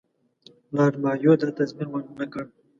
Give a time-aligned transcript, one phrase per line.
[0.75, 2.43] لارډ مایو دا تضمین ورنه کړ.